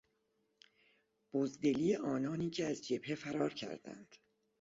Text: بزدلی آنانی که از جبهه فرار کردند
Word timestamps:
بزدلی 1.33 1.95
آنانی 1.95 2.49
که 2.49 2.65
از 2.67 2.87
جبهه 2.87 3.15
فرار 3.15 3.53
کردند 3.53 4.15